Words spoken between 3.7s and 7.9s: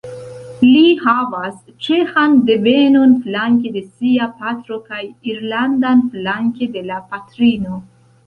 de sia patro kaj irlandan flanke de la patrino.